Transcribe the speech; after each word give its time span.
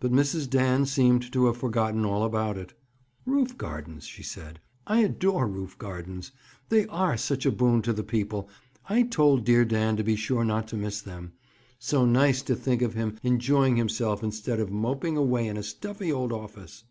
But 0.00 0.12
Mrs. 0.12 0.50
Dan 0.50 0.84
seemed 0.84 1.32
to 1.32 1.46
have 1.46 1.56
forgotten 1.56 2.04
all 2.04 2.24
about 2.24 2.58
it. 2.58 2.74
"Roof 3.24 3.56
gardens," 3.56 4.04
she 4.04 4.22
said. 4.22 4.60
"I 4.86 4.98
adore 5.00 5.48
roof 5.48 5.78
gardens. 5.78 6.30
They 6.68 6.86
are 6.88 7.16
such 7.16 7.46
a 7.46 7.50
boon 7.50 7.80
to 7.80 7.94
the 7.94 8.02
people. 8.02 8.50
I 8.90 9.02
told 9.04 9.46
dear 9.46 9.64
Dan 9.64 9.96
to 9.96 10.04
be 10.04 10.14
sure 10.14 10.44
not 10.44 10.68
to 10.68 10.76
miss 10.76 11.00
them. 11.00 11.32
So 11.78 12.04
nice 12.04 12.42
to 12.42 12.54
think 12.54 12.82
of 12.82 12.92
him 12.92 13.16
enjoying 13.22 13.76
himself 13.76 14.22
instead 14.22 14.60
of 14.60 14.70
moping 14.70 15.16
away 15.16 15.46
in 15.48 15.56
a 15.56 15.62
stuffy 15.62 16.12
old 16.12 16.32
office." 16.34 16.84